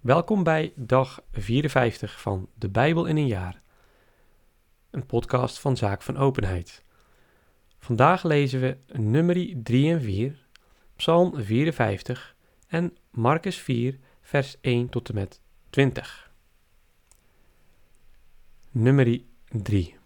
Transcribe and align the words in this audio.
Welkom 0.00 0.42
bij 0.42 0.72
dag 0.76 1.20
54 1.32 2.20
van 2.20 2.48
De 2.54 2.68
Bijbel 2.68 3.06
in 3.06 3.16
een 3.16 3.26
jaar. 3.26 3.62
Een 4.90 5.06
podcast 5.06 5.58
van 5.58 5.76
Zaak 5.76 6.02
van 6.02 6.16
Openheid. 6.16 6.84
Vandaag 7.78 8.22
lezen 8.22 8.60
we 8.60 8.76
nummerie 8.98 9.62
3 9.62 9.92
en 9.92 10.00
4, 10.00 10.46
Psalm 10.96 11.32
54 11.36 12.36
en 12.66 12.96
Marcus 13.10 13.56
4, 13.56 13.98
vers 14.20 14.56
1 14.60 14.88
tot 14.88 15.08
en 15.08 15.14
met 15.14 15.40
20. 15.70 16.30
Nummerie 18.70 19.26
3 19.48 19.96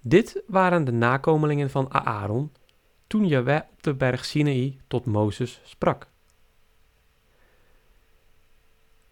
Dit 0.00 0.42
waren 0.46 0.84
de 0.84 0.92
nakomelingen 0.92 1.70
van 1.70 1.92
Aaron 1.92 2.52
toen 3.06 3.26
Jaweh 3.26 3.62
op 3.72 3.82
de 3.82 3.94
berg 3.94 4.24
Sinaï 4.24 4.80
tot 4.86 5.04
Mozes 5.04 5.60
sprak. 5.64 6.08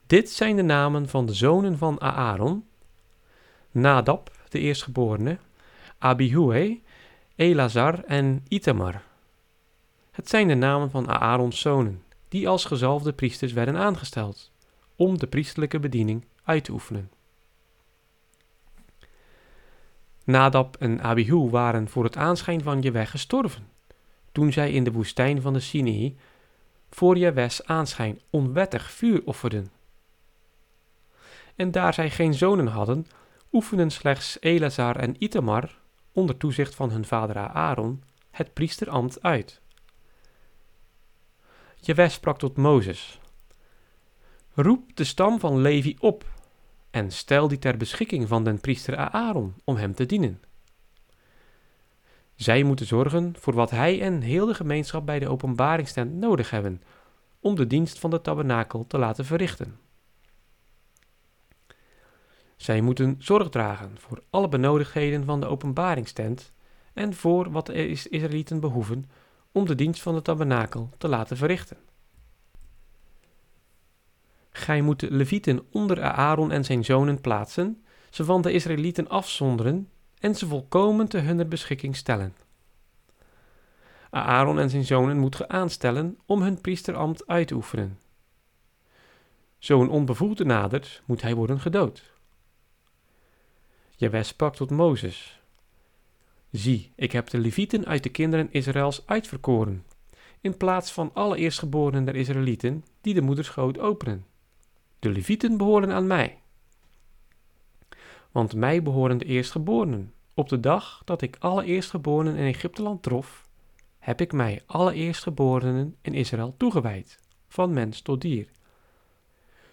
Dit 0.08 0.30
zijn 0.30 0.56
de 0.56 0.62
namen 0.62 1.08
van 1.08 1.26
de 1.26 1.34
zonen 1.34 1.78
van 1.78 2.00
Aaron: 2.00 2.64
Nadab, 3.70 4.30
de 4.48 4.58
eerstgeborene, 4.58 5.38
Abihu, 5.98 6.80
Elazar 7.36 8.04
en 8.04 8.44
Itamar. 8.48 9.02
Het 10.10 10.28
zijn 10.28 10.48
de 10.48 10.54
namen 10.54 10.90
van 10.90 11.08
Aarons 11.08 11.60
zonen, 11.60 12.02
die 12.28 12.48
als 12.48 12.64
gezalfde 12.64 13.12
priesters 13.12 13.52
werden 13.52 13.76
aangesteld, 13.76 14.52
om 14.96 15.18
de 15.18 15.26
priesterlijke 15.26 15.78
bediening 15.78 16.24
uit 16.45 16.64
te 16.64 16.72
oefenen. 16.72 17.10
Nadab 20.24 20.76
en 20.76 21.02
Abihu 21.02 21.50
waren 21.50 21.88
voor 21.88 22.04
het 22.04 22.16
aanschijn 22.16 22.62
van 22.62 22.80
Jeweg 22.80 23.10
gestorven, 23.10 23.68
toen 24.32 24.52
zij 24.52 24.72
in 24.72 24.84
de 24.84 24.92
woestijn 24.92 25.42
van 25.42 25.52
de 25.52 25.60
Sinai 25.60 26.16
voor 26.90 27.16
Jewes 27.16 27.66
aanschijn 27.66 28.20
onwettig 28.30 28.90
vuur 28.90 29.22
offerden. 29.24 29.77
En 31.59 31.70
daar 31.70 31.95
zij 31.95 32.10
geen 32.10 32.34
zonen 32.34 32.66
hadden, 32.66 33.06
oefenden 33.52 33.90
slechts 33.90 34.37
Elazar 34.40 34.96
en 34.96 35.23
Itamar, 35.23 35.78
onder 36.12 36.37
toezicht 36.37 36.74
van 36.74 36.90
hun 36.90 37.04
vader 37.04 37.37
Aaron, 37.37 38.02
het 38.30 38.52
priesterambt 38.52 39.23
uit. 39.23 39.60
Jewes 41.80 42.12
sprak 42.12 42.38
tot 42.38 42.56
Mozes: 42.56 43.20
Roep 44.54 44.96
de 44.96 45.04
stam 45.04 45.38
van 45.40 45.60
Levi 45.60 45.96
op 46.00 46.24
en 46.90 47.10
stel 47.10 47.48
die 47.48 47.59
ter 47.59 47.76
beschikking 47.76 48.28
van 48.28 48.45
den 48.45 48.60
priester 48.60 48.96
Aaron 48.96 49.54
om 49.65 49.76
hem 49.76 49.95
te 49.95 50.06
dienen. 50.06 50.40
Zij 52.34 52.62
moeten 52.62 52.87
zorgen 52.87 53.34
voor 53.38 53.54
wat 53.54 53.70
hij 53.70 54.00
en 54.00 54.20
heel 54.20 54.46
de 54.46 54.54
gemeenschap 54.54 55.06
bij 55.06 55.18
de 55.18 55.28
openbaringstent 55.28 56.15
nodig 56.15 56.50
hebben 56.50 56.82
om 57.40 57.54
de 57.54 57.66
dienst 57.66 57.98
van 57.98 58.10
de 58.10 58.20
tabernakel 58.20 58.87
te 58.87 58.98
laten 58.98 59.24
verrichten. 59.24 59.87
Zij 62.59 62.80
moeten 62.80 63.16
zorg 63.18 63.48
dragen 63.48 63.90
voor 63.98 64.22
alle 64.31 64.48
benodigdheden 64.48 65.25
van 65.25 65.41
de 65.41 65.47
openbaringstent 65.47 66.53
en 66.92 67.15
voor 67.15 67.50
wat 67.50 67.66
de 67.66 67.88
Israëlieten 67.88 68.60
behoeven 68.60 69.10
om 69.53 69.66
de 69.66 69.75
dienst 69.75 70.03
van 70.03 70.15
de 70.15 70.22
tabernakel 70.22 70.91
te 70.98 71.09
laten 71.09 71.37
verrichten. 71.37 71.76
Gij 74.50 74.82
moet 74.82 75.00
de 75.00 75.10
levieten 75.10 75.66
onder 75.70 76.03
Aaron 76.03 76.50
en 76.50 76.65
zijn 76.65 76.84
zonen 76.84 77.20
plaatsen, 77.20 77.84
ze 78.10 78.25
van 78.25 78.42
de 78.42 78.53
Israëlieten 78.53 79.09
afzonderen 79.09 79.88
en 80.19 80.34
ze 80.34 80.47
volkomen 80.47 81.09
te 81.09 81.19
hunner 81.19 81.48
beschikking 81.48 81.97
stellen. 81.97 82.34
Aaron 84.10 84.59
en 84.59 84.70
zijn 84.70 84.84
zonen 84.84 85.19
moet 85.19 85.37
ge 85.37 85.48
aanstellen 85.48 86.19
om 86.26 86.43
hun 86.43 86.60
priesterambt 86.60 87.26
uit 87.26 87.48
te 87.48 87.54
oefenen. 87.54 87.98
Zo 89.59 89.82
een 89.82 89.88
onbevoegde 89.88 90.44
nadert, 90.44 91.03
moet 91.04 91.22
hij 91.22 91.34
worden 91.34 91.60
gedood. 91.60 92.18
Jawes 93.99 94.28
sprak 94.28 94.54
tot 94.54 94.71
Mozes. 94.71 95.41
Zie, 96.50 96.93
ik 96.95 97.12
heb 97.12 97.31
de 97.31 97.39
Levieten 97.39 97.87
uit 97.87 98.03
de 98.03 98.09
kinderen 98.09 98.49
Israëls 98.50 99.06
uitverkoren, 99.06 99.84
in 100.41 100.56
plaats 100.56 100.93
van 100.93 101.11
alle 101.15 101.37
eerstgeborenen 101.37 102.05
der 102.05 102.17
Israëlieten 102.17 102.84
die 103.00 103.15
de 103.15 103.21
moederschoot 103.21 103.78
openen. 103.78 104.27
De 104.99 105.11
Levieten 105.11 105.56
behoren 105.56 105.91
aan 105.91 106.06
mij. 106.06 106.39
Want 108.33 108.55
mij 108.55 108.83
behoren 108.83 109.19
de 109.19 109.25
eerstgeborenen. 109.25 110.12
Op 110.34 110.49
de 110.49 110.61
dag 110.61 111.03
dat 111.05 111.22
ik 111.22 111.37
alle 111.39 111.65
eerstgeborenen 111.65 112.37
in 112.37 112.47
Egypteland 112.47 113.03
trof, 113.03 113.49
heb 113.99 114.21
ik 114.21 114.33
mij 114.33 114.62
alle 114.67 114.95
eerstgeborenen 114.95 115.97
in 116.01 116.15
Israël 116.15 116.55
toegewijd, 116.56 117.19
van 117.49 117.72
mens 117.72 118.01
tot 118.01 118.21
dier. 118.21 118.49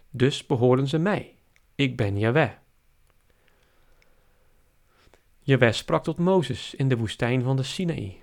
Dus 0.09 0.45
behoren 0.45 0.87
ze 0.87 0.97
mij. 0.97 1.35
Ik 1.75 1.97
ben 1.97 2.19
Jaweh. 2.19 2.51
Jaweh 5.45 5.71
sprak 5.71 6.03
tot 6.03 6.17
Mozes 6.17 6.75
in 6.75 6.89
de 6.89 6.97
woestijn 6.97 7.43
van 7.43 7.55
de 7.55 7.63
Sinaï. 7.63 8.21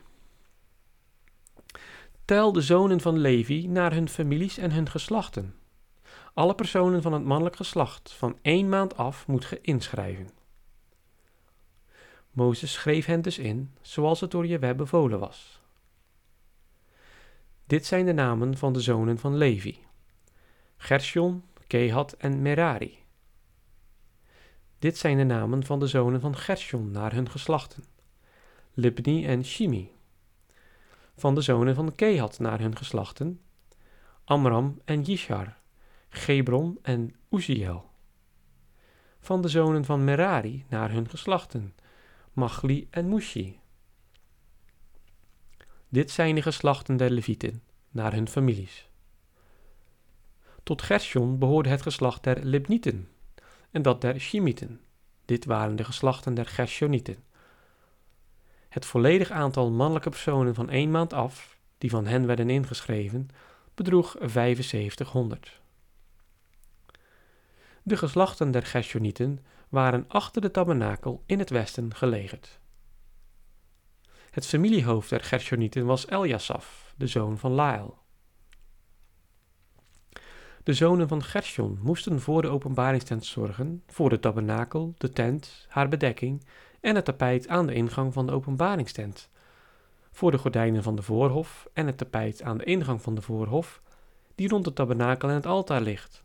Tel 2.25 2.53
de 2.53 2.61
zonen 2.61 3.01
van 3.01 3.19
Levi 3.19 3.67
naar 3.67 3.93
hun 3.93 4.09
families 4.09 4.59
en 4.59 4.73
hun 4.73 4.89
geslachten. 4.89 5.55
Alle 6.35 6.55
personen 6.55 7.03
van 7.03 7.13
het 7.13 7.25
mannelijk 7.25 7.57
geslacht 7.57 8.13
van 8.13 8.39
één 8.43 8.69
maand 8.69 8.97
af 8.97 9.27
moet 9.27 9.45
ge 9.45 9.61
inschrijven. 9.61 10.29
Mozes 12.31 12.73
schreef 12.73 13.07
hen 13.07 13.23
dus 13.23 13.39
in, 13.39 13.75
zoals 13.81 14.21
het 14.21 14.31
door 14.31 14.47
Jeweh 14.47 14.77
bevolen 14.77 15.19
was. 15.19 15.63
Dit 17.67 17.87
zijn 17.87 18.07
de 18.07 18.13
namen 18.13 18.57
van 18.57 18.73
de 18.73 18.81
zonen 18.81 19.19
van 19.19 19.37
Levi: 19.37 19.79
Gershon, 20.77 21.45
Kehat 21.67 22.13
en 22.13 22.43
Merari. 22.43 23.02
Dit 24.83 24.99
zijn 24.99 25.17
de 25.17 25.25
namen 25.25 25.65
van 25.65 25.79
de 25.79 25.87
zonen 25.87 26.21
van 26.21 26.37
Gershon 26.37 26.91
naar 26.91 27.13
hun 27.13 27.31
geslachten: 27.31 27.85
Libni 28.73 29.27
en 29.27 29.45
Shimi. 29.45 29.91
Van 31.17 31.35
de 31.35 31.41
zonen 31.41 31.75
van 31.75 31.95
Kehat 31.95 32.39
naar 32.39 32.61
hun 32.61 32.77
geslachten: 32.77 33.41
Amram 34.25 34.81
en 34.85 35.03
Yishar, 35.03 35.57
Gebron 36.09 36.79
en 36.83 37.15
Uziel. 37.31 37.91
Van 39.21 39.43
de 39.43 39.49
zonen 39.49 39.85
van 39.85 40.05
Merari 40.05 40.65
naar 40.69 40.91
hun 40.91 41.09
geslachten: 41.09 41.75
Machli 42.33 42.89
en 42.91 43.09
Mushi. 43.09 43.61
Dit 45.89 46.11
zijn 46.11 46.35
de 46.35 46.43
geslachten 46.43 46.97
der 46.97 47.11
Levieten, 47.11 47.63
naar 47.91 48.13
hun 48.13 48.29
families. 48.29 48.89
Tot 50.63 50.83
Gershon 50.83 51.39
behoorde 51.39 51.69
het 51.69 51.83
geslacht 51.83 52.25
der 52.25 52.45
Libnieten, 52.45 53.09
en 53.73 53.83
dat 53.83 54.01
der 54.01 54.21
Shimieten. 54.21 54.81
Dit 55.25 55.45
waren 55.45 55.77
de 55.77 55.85
geslachten 55.85 56.35
der 56.35 56.47
Gershonieten. 56.47 57.17
Het 58.69 58.87
volledig 58.87 59.31
aantal 59.31 59.71
mannelijke 59.71 60.11
personen 60.11 60.55
van 60.55 60.71
één 60.71 60.91
maand 60.91 61.13
af, 61.13 61.57
die 61.79 61.91
van 61.91 62.07
hen 62.07 62.27
werden 62.27 62.51
ingeschreven, 62.51 63.29
bedroeg 63.75 64.17
7500. 64.21 65.61
De 67.83 67.97
geslachten 67.97 68.51
der 68.51 68.67
Gershonieten 68.67 69.45
waren 69.69 70.05
achter 70.09 70.43
de 70.43 70.51
tabernakel 70.51 71.23
in 71.27 71.39
het 71.39 71.51
westen 71.51 71.95
gelegerd. 71.95 72.61
Het 74.31 74.47
familiehoofd 74.47 75.11
der 75.11 75.25
Gershonieten 75.25 75.87
was 75.87 76.07
Eljasaf, 76.07 76.95
de 76.97 77.07
zoon 77.07 77.39
van 77.39 77.53
Lael. 77.53 78.02
De 80.63 80.73
zonen 80.73 81.09
van 81.09 81.23
Gershon 81.23 81.79
moesten 81.83 82.21
voor 82.21 82.43
de 82.43 82.49
openbaringstent 82.49 83.25
zorgen, 83.25 83.83
voor 83.87 84.11
de 84.11 84.21
tabernakel, 84.21 84.95
de 84.99 85.11
tent, 85.11 85.67
haar 85.69 85.89
bedekking 85.89 86.45
en 86.81 86.95
het 86.95 87.05
tapijt 87.05 87.49
aan 87.49 87.67
de 87.67 87.75
ingang 87.75 88.13
van 88.13 88.27
de 88.27 88.33
openbaringstent, 88.33 89.29
voor 90.11 90.31
de 90.31 90.39
gordijnen 90.39 90.83
van 90.83 90.97
de 90.97 91.03
voorhof 91.03 91.69
en 91.73 91.87
het 91.87 91.99
tapijt 91.99 92.43
aan 92.43 92.59
de 92.59 92.65
ingang 92.65 93.03
van 93.03 93.15
de 93.15 93.23
voorhof, 93.23 93.83
die 94.35 94.49
rond 94.49 94.65
de 94.65 94.73
tabernakel 94.73 95.29
en 95.29 95.35
het 95.35 95.47
altaar 95.47 95.81
ligt, 95.81 96.25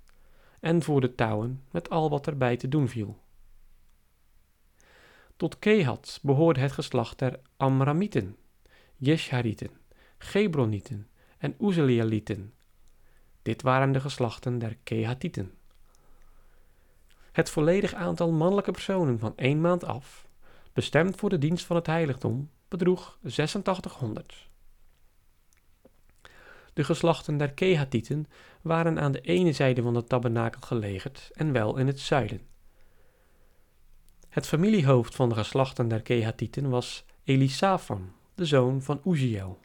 en 0.59 0.83
voor 0.83 1.01
de 1.01 1.15
touwen 1.15 1.63
met 1.71 1.89
al 1.89 2.09
wat 2.09 2.27
erbij 2.27 2.57
te 2.57 2.67
doen 2.67 2.87
viel. 2.87 3.19
Tot 5.35 5.59
Kehat 5.59 6.19
behoorde 6.21 6.59
het 6.59 6.71
geslacht 6.71 7.19
der 7.19 7.39
Amramieten, 7.57 8.35
Jesharieten, 8.95 9.71
Gebronieten 10.17 11.07
en 11.37 11.55
Uzelialieten, 11.61 12.53
dit 13.47 13.61
waren 13.61 13.91
de 13.91 13.99
geslachten 13.99 14.59
der 14.59 14.77
Kehatieten. 14.83 15.53
Het 17.31 17.49
volledig 17.49 17.93
aantal 17.93 18.31
mannelijke 18.31 18.71
personen 18.71 19.19
van 19.19 19.33
één 19.35 19.61
maand 19.61 19.83
af, 19.83 20.27
bestemd 20.73 21.15
voor 21.15 21.29
de 21.29 21.37
dienst 21.37 21.65
van 21.65 21.75
het 21.75 21.85
heiligdom, 21.85 22.49
bedroeg 22.67 23.17
8600. 23.23 24.49
De 26.73 26.83
geslachten 26.83 27.37
der 27.37 27.51
Kehatieten 27.53 28.27
waren 28.61 28.99
aan 28.99 29.11
de 29.11 29.21
ene 29.21 29.51
zijde 29.51 29.81
van 29.81 29.93
de 29.93 30.03
tabernakel 30.03 30.61
gelegerd 30.61 31.29
en 31.33 31.51
wel 31.51 31.77
in 31.77 31.87
het 31.87 31.99
zuiden. 31.99 32.41
Het 34.29 34.47
familiehoofd 34.47 35.15
van 35.15 35.29
de 35.29 35.35
geslachten 35.35 35.87
der 35.87 36.01
Kehatieten 36.01 36.69
was 36.69 37.05
Elisafan, 37.23 38.11
de 38.35 38.45
zoon 38.45 38.81
van 38.81 39.01
Uziel. 39.05 39.59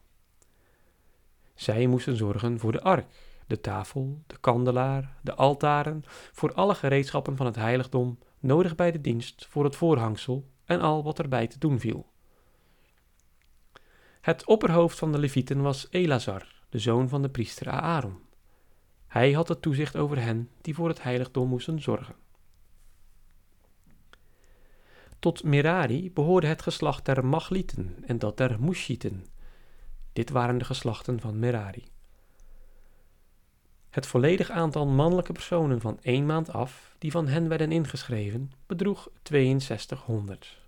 Zij 1.55 1.87
moesten 1.87 2.17
zorgen 2.17 2.59
voor 2.59 2.73
de 2.73 2.83
ark, 2.83 3.07
de 3.53 3.61
tafel, 3.61 4.23
de 4.27 4.37
kandelaar, 4.41 5.17
de 5.23 5.35
altaren, 5.35 6.03
voor 6.33 6.55
alle 6.55 6.75
gereedschappen 6.75 7.37
van 7.37 7.47
het 7.47 7.57
heiligdom, 7.57 8.19
nodig 8.39 8.75
bij 8.75 8.93
de 8.93 9.01
dienst, 9.01 9.47
voor 9.47 9.65
het 9.65 9.77
voorhangsel 9.77 10.49
en 10.65 10.81
al 10.81 11.03
wat 11.03 11.19
erbij 11.19 11.47
te 11.47 11.59
doen 11.59 11.81
viel. 11.81 12.11
Het 14.21 14.47
opperhoofd 14.47 14.99
van 14.99 15.13
de 15.13 15.19
Levieten 15.19 15.63
was 15.63 15.87
Elazar, 15.91 16.63
de 16.69 16.79
zoon 16.79 17.09
van 17.09 17.23
de 17.23 17.29
priester 17.29 17.69
Aaron. 17.71 18.19
Hij 19.07 19.33
had 19.33 19.49
het 19.49 19.63
toezicht 19.63 19.97
over 19.97 20.23
hen 20.23 20.51
die 20.61 20.75
voor 20.75 20.89
het 20.89 21.03
heiligdom 21.03 21.49
moesten 21.49 21.81
zorgen. 21.81 22.15
Tot 25.19 25.45
Merari 25.45 26.13
behoorde 26.13 26.47
het 26.47 26.63
geslacht 26.63 27.05
der 27.05 27.27
Maglieten 27.27 27.97
en 28.07 28.19
dat 28.19 28.37
der 28.37 28.61
Mushieten. 28.61 29.27
Dit 30.13 30.31
waren 30.31 30.59
de 30.59 30.65
geslachten 30.65 31.21
van 31.21 31.39
Merari. 31.39 31.92
Het 33.93 34.07
volledig 34.07 34.51
aantal 34.51 34.87
mannelijke 34.87 35.33
personen 35.33 35.81
van 35.81 35.99
één 36.03 36.27
maand 36.27 36.53
af, 36.53 36.95
die 36.99 37.11
van 37.11 37.29
hen 37.29 37.49
werden 37.49 37.73
ingeschreven, 37.73 38.53
bedroeg 38.67 39.09
6200. 39.23 40.61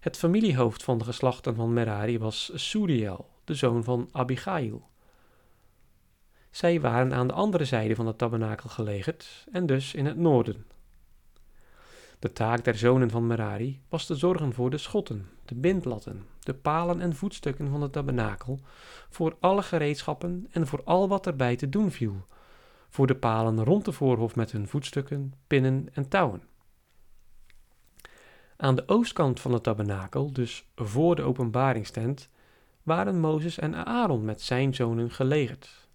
Het 0.00 0.16
familiehoofd 0.16 0.82
van 0.82 0.98
de 0.98 1.04
geslachten 1.04 1.54
van 1.54 1.72
Merari 1.72 2.18
was 2.18 2.50
Suriel, 2.54 3.28
de 3.44 3.54
zoon 3.54 3.84
van 3.84 4.08
Abigail. 4.12 4.88
Zij 6.50 6.80
waren 6.80 7.14
aan 7.14 7.26
de 7.26 7.32
andere 7.32 7.64
zijde 7.64 7.94
van 7.94 8.06
het 8.06 8.18
tabernakel 8.18 8.68
gelegerd 8.68 9.46
en 9.52 9.66
dus 9.66 9.94
in 9.94 10.06
het 10.06 10.16
noorden. 10.16 10.66
De 12.18 12.32
taak 12.32 12.64
der 12.64 12.78
zonen 12.78 13.10
van 13.10 13.26
Merari 13.26 13.80
was 13.88 14.06
te 14.06 14.14
zorgen 14.14 14.52
voor 14.52 14.70
de 14.70 14.78
schotten, 14.78 15.28
de 15.48 15.54
bindlatten, 15.54 16.26
de 16.40 16.54
palen 16.54 17.00
en 17.00 17.14
voetstukken 17.14 17.70
van 17.70 17.82
het 17.82 17.92
tabernakel, 17.92 18.60
voor 19.08 19.36
alle 19.40 19.62
gereedschappen 19.62 20.46
en 20.50 20.66
voor 20.66 20.82
al 20.84 21.08
wat 21.08 21.26
erbij 21.26 21.56
te 21.56 21.68
doen 21.68 21.90
viel, 21.90 22.24
voor 22.88 23.06
de 23.06 23.16
palen 23.16 23.64
rond 23.64 23.84
de 23.84 23.92
voorhof 23.92 24.36
met 24.36 24.52
hun 24.52 24.68
voetstukken, 24.68 25.32
pinnen 25.46 25.88
en 25.92 26.08
touwen. 26.08 26.42
Aan 28.56 28.74
de 28.74 28.88
oostkant 28.88 29.40
van 29.40 29.52
het 29.52 29.62
tabernakel, 29.62 30.32
dus 30.32 30.68
voor 30.74 31.16
de 31.16 31.22
openbaringstent, 31.22 32.28
waren 32.82 33.20
Mozes 33.20 33.58
en 33.58 33.86
Aaron 33.86 34.24
met 34.24 34.42
zijn 34.42 34.74
zonen 34.74 35.10
gelegerd. 35.10 35.88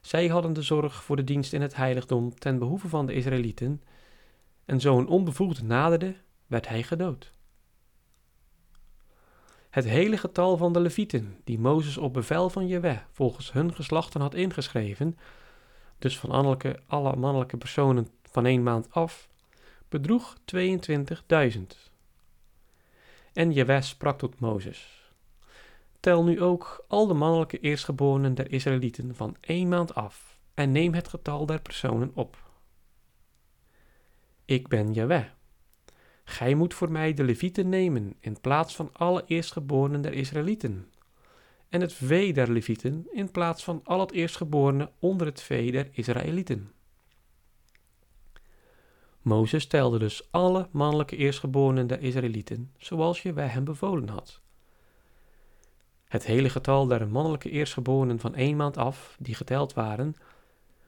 Zij 0.00 0.28
hadden 0.28 0.52
de 0.52 0.62
zorg 0.62 1.04
voor 1.04 1.16
de 1.16 1.24
dienst 1.24 1.52
in 1.52 1.62
het 1.62 1.76
heiligdom 1.76 2.34
ten 2.38 2.58
behoeve 2.58 2.88
van 2.88 3.06
de 3.06 3.12
Israëlieten, 3.12 3.82
en 4.64 4.80
zo 4.80 4.98
een 4.98 5.06
onbevoegde 5.06 5.64
naderde, 5.64 6.16
werd 6.46 6.68
hij 6.68 6.82
gedood. 6.82 7.33
Het 9.74 9.84
hele 9.84 10.16
getal 10.16 10.56
van 10.56 10.72
de 10.72 10.80
Levieten, 10.80 11.40
die 11.44 11.58
Mozes 11.58 11.96
op 11.96 12.12
bevel 12.12 12.50
van 12.50 12.66
Jewe 12.66 13.00
volgens 13.12 13.52
hun 13.52 13.74
geslachten 13.74 14.20
had 14.20 14.34
ingeschreven, 14.34 15.18
dus 15.98 16.18
van 16.18 16.30
alle, 16.30 16.80
alle 16.86 17.16
mannelijke 17.16 17.56
personen 17.56 18.08
van 18.22 18.46
één 18.46 18.62
maand 18.62 18.90
af, 18.90 19.28
bedroeg 19.88 20.36
22.000. 20.56 21.60
En 23.32 23.52
Jewe 23.52 23.80
sprak 23.80 24.18
tot 24.18 24.40
Mozes: 24.40 25.10
Tel 26.00 26.24
nu 26.24 26.42
ook 26.42 26.84
al 26.88 27.06
de 27.06 27.14
mannelijke 27.14 27.58
eerstgeborenen 27.58 28.34
der 28.34 28.52
Israëlieten 28.52 29.14
van 29.14 29.36
één 29.40 29.68
maand 29.68 29.94
af 29.94 30.38
en 30.54 30.72
neem 30.72 30.94
het 30.94 31.08
getal 31.08 31.46
der 31.46 31.60
personen 31.60 32.10
op. 32.14 32.36
Ik 34.44 34.68
ben 34.68 34.92
Jewe. 34.92 35.26
Gij 36.24 36.54
moet 36.54 36.74
voor 36.74 36.90
mij 36.90 37.14
de 37.14 37.24
Levieten 37.24 37.68
nemen 37.68 38.14
in 38.20 38.40
plaats 38.40 38.74
van 38.74 38.90
alle 38.92 39.22
eerstgeborenen 39.26 40.00
der 40.00 40.12
Israëlieten. 40.12 40.88
En 41.68 41.80
het 41.80 41.92
vee 41.92 42.32
der 42.32 42.52
Levieten 42.52 43.06
in 43.10 43.30
plaats 43.30 43.64
van 43.64 43.80
al 43.84 44.00
het 44.00 44.12
eerstgeborene 44.12 44.90
onder 44.98 45.26
het 45.26 45.42
vee 45.42 45.72
der 45.72 45.88
Israëlieten. 45.92 46.72
Mozes 49.22 49.66
telde 49.66 49.98
dus 49.98 50.28
alle 50.30 50.68
mannelijke 50.70 51.16
eerstgeborenen 51.16 51.86
der 51.86 52.00
Israëlieten, 52.00 52.72
zoals 52.78 53.22
je 53.22 53.32
wij 53.32 53.46
hem 53.46 53.64
bevolen 53.64 54.08
had. 54.08 54.42
Het 56.04 56.24
hele 56.24 56.48
getal 56.48 56.86
der 56.86 57.08
mannelijke 57.08 57.50
eerstgeborenen 57.50 58.18
van 58.18 58.34
één 58.34 58.56
maand 58.56 58.76
af, 58.76 59.16
die 59.18 59.34
geteld 59.34 59.72
waren, 59.72 60.14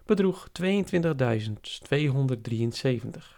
bedroeg 0.05 0.49
22.273. 0.62 3.36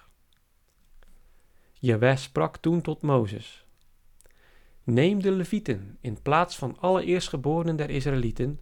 Jaweh 1.81 2.17
sprak 2.17 2.57
toen 2.57 2.81
tot 2.81 3.03
Mozes: 3.03 3.65
Neem 4.83 5.23
de 5.23 5.31
Levieten 5.31 5.99
in 6.01 6.23
plaats 6.23 6.57
van 6.57 6.79
alle 6.79 7.05
eerstgeborenen 7.05 7.77
der 7.77 7.91
Israëlieten 7.91 8.61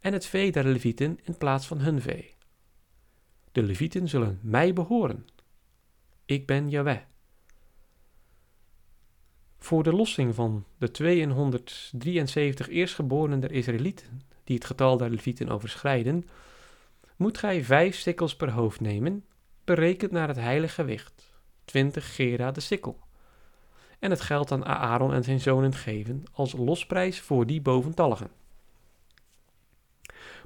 en 0.00 0.12
het 0.12 0.26
vee 0.26 0.52
der 0.52 0.64
Levieten 0.64 1.18
in 1.22 1.36
plaats 1.38 1.66
van 1.66 1.78
hun 1.78 2.00
vee. 2.00 2.34
De 3.52 3.62
Levieten 3.62 4.08
zullen 4.08 4.38
mij 4.42 4.72
behoren. 4.72 5.26
Ik 6.24 6.46
ben 6.46 6.70
Jaweh. 6.70 7.00
Voor 9.58 9.82
de 9.82 9.92
lossing 9.92 10.34
van 10.34 10.64
de 10.78 10.90
273 10.90 12.68
eerstgeborenen 12.68 13.40
der 13.40 13.52
Israëlieten, 13.52 14.22
die 14.44 14.54
het 14.54 14.64
getal 14.64 14.96
der 14.96 15.10
Levieten 15.10 15.48
overschrijden, 15.48 16.28
moet 17.16 17.38
gij 17.38 17.64
vijf 17.64 17.96
sikkels 17.96 18.36
per 18.36 18.50
hoofd 18.50 18.80
nemen, 18.80 19.24
berekend 19.64 20.10
naar 20.10 20.28
het 20.28 20.36
heilige 20.36 20.74
gewicht 20.74 21.31
20 21.72 22.14
gera 22.14 22.50
de 22.50 22.60
sikkel. 22.60 22.98
En 23.98 24.10
het 24.10 24.20
geld 24.20 24.52
aan 24.52 24.64
Aaron 24.64 25.12
en 25.12 25.24
zijn 25.24 25.40
zonen 25.40 25.74
geven 25.74 26.24
als 26.32 26.52
losprijs 26.52 27.20
voor 27.20 27.46
die 27.46 27.60
boventalligen. 27.60 28.30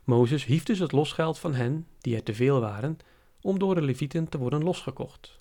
Mozes 0.04 0.44
hief 0.44 0.64
dus 0.64 0.78
het 0.78 0.92
losgeld 0.92 1.38
van 1.38 1.54
hen, 1.54 1.86
die 2.00 2.14
er 2.14 2.22
te 2.22 2.34
veel 2.34 2.60
waren, 2.60 2.98
om 3.40 3.58
door 3.58 3.74
de 3.74 3.82
Levieten 3.82 4.28
te 4.28 4.38
worden 4.38 4.62
losgekocht. 4.62 5.40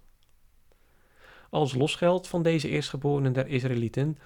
Als 1.50 1.74
losgeld 1.74 2.28
van 2.28 2.44
deze 2.44 2.70
eerstgeborenen 2.70 3.34
der 3.34 3.48
Israëlieten 3.48 4.18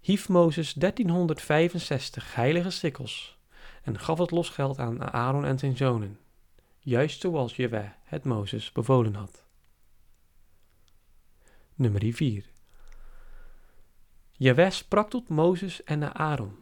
hief 0.00 0.28
Mozes 0.28 0.72
1365 0.72 2.34
heilige 2.34 2.70
sikkels 2.70 3.38
en 3.82 3.98
gaf 3.98 4.18
het 4.18 4.30
losgeld 4.30 4.78
aan 4.78 5.12
Aaron 5.12 5.44
en 5.44 5.58
zijn 5.58 5.76
zonen, 5.76 6.18
juist 6.78 7.20
zoals 7.20 7.56
Jewe 7.56 7.92
het 8.04 8.24
Mozes 8.24 8.72
bevolen 8.72 9.14
had. 9.14 9.45
Nummer 11.78 12.12
4. 12.12 12.44
Jaweh 14.32 14.70
sprak 14.70 15.10
tot 15.10 15.28
Mozes 15.28 15.84
en 15.84 15.98
naar 15.98 16.12
Aaron. 16.12 16.56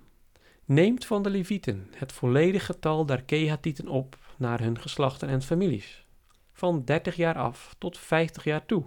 Neemt 0.64 1.06
van 1.06 1.22
de 1.22 1.31
Levieten 1.31 1.90
het 1.96 2.12
volledige 2.12 2.64
getal 2.64 3.06
der 3.06 3.22
Kehatieten 3.22 3.88
op 3.88 4.19
naar 4.37 4.61
hun 4.61 4.81
geslachten 4.81 5.28
en 5.28 5.43
families, 5.43 6.06
van 6.52 6.85
30 6.85 7.16
jaar 7.16 7.35
af 7.35 7.75
tot 7.78 7.99
50 7.99 8.44
jaar 8.44 8.66
toe. 8.66 8.85